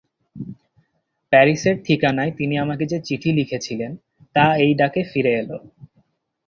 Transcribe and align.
প্যারিসের 1.33 1.75
ঠিকানায় 1.83 2.31
তিনি 2.31 2.55
আমাকে 2.57 2.83
যে 2.85 2.97
চিঠি 2.99 3.29
লিখেছিলেন, 3.31 3.91
তা 4.35 4.45
এই 4.57 4.71
ডাকে 4.75 5.01
ফিরে 5.03 5.31
এল। 5.33 5.49